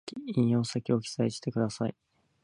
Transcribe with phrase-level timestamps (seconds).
[0.35, 1.93] 引用先を記載してください